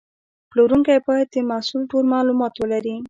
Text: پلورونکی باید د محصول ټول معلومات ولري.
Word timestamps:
پلورونکی 0.49 0.97
باید 1.07 1.27
د 1.31 1.35
محصول 1.51 1.81
ټول 1.91 2.03
معلومات 2.13 2.53
ولري. 2.57 2.95